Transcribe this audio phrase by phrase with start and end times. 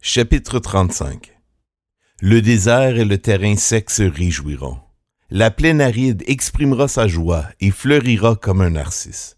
[0.00, 1.36] Chapitre 35
[2.20, 4.78] Le désert et le terrain sec se réjouiront.
[5.28, 9.36] La plaine aride exprimera sa joie et fleurira comme un narcisse.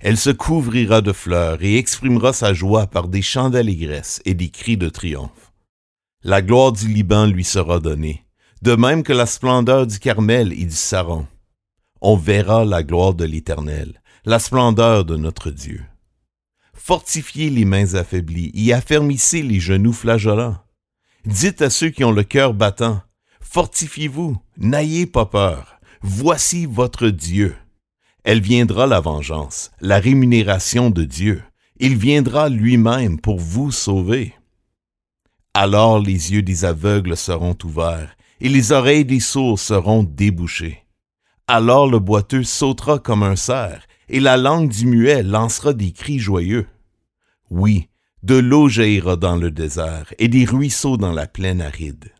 [0.00, 4.50] Elle se couvrira de fleurs et exprimera sa joie par des chants d'allégresse et des
[4.50, 5.52] cris de triomphe.
[6.22, 8.26] La gloire du Liban lui sera donnée,
[8.60, 11.26] de même que la splendeur du Carmel et du Saron.
[12.02, 15.82] On verra la gloire de l'Éternel, la splendeur de notre Dieu.
[16.74, 20.58] Fortifiez les mains affaiblies et affermissez les genoux flageolants.
[21.24, 23.00] Dites à ceux qui ont le cœur battant,
[23.40, 27.56] Fortifiez-vous, n'ayez pas peur, voici votre Dieu.
[28.24, 31.42] Elle viendra la vengeance, la rémunération de Dieu.
[31.78, 34.34] Il viendra lui-même pour vous sauver.
[35.54, 40.84] Alors les yeux des aveugles seront ouverts, et les oreilles des sourds seront débouchées.
[41.46, 46.18] Alors le boiteux sautera comme un cerf, et la langue du muet lancera des cris
[46.18, 46.66] joyeux.
[47.50, 47.88] Oui,
[48.22, 52.12] de l'eau jaillira dans le désert, et des ruisseaux dans la plaine aride.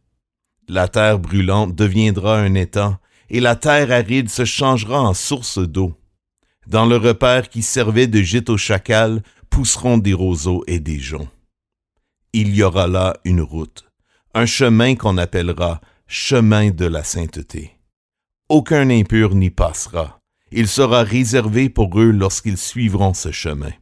[0.69, 2.97] La terre brûlante deviendra un étang,
[3.31, 5.95] et la terre aride se changera en source d'eau.
[6.67, 11.29] Dans le repère qui servait de gîte au chacal pousseront des roseaux et des joncs.
[12.33, 13.85] Il y aura là une route,
[14.35, 17.79] un chemin qu'on appellera chemin de la sainteté.
[18.49, 20.21] Aucun impur n'y passera.
[20.57, 23.73] Il sera réservé pour eux lorsqu'ils suivront ce chemin.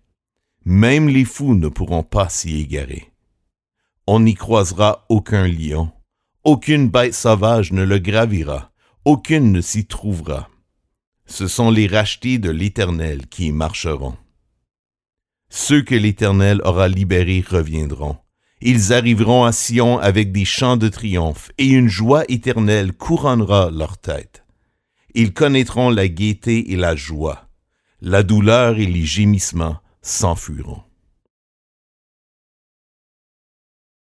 [0.64, 3.12] Même les fous ne pourront pas s'y égarer.
[4.06, 5.92] On n'y croisera aucun lion,
[6.44, 8.72] aucune bête sauvage ne le gravira,
[9.04, 10.48] aucune ne s'y trouvera.
[11.26, 14.16] Ce sont les rachetés de l'Éternel qui y marcheront.
[15.50, 18.16] Ceux que l'Éternel aura libérés reviendront.
[18.62, 23.98] Ils arriveront à Sion avec des chants de triomphe, et une joie éternelle couronnera leur
[23.98, 24.41] tête.
[25.14, 27.48] Ils connaîtront la gaieté et la joie.
[28.00, 30.82] La douleur et les gémissements s'enfuiront.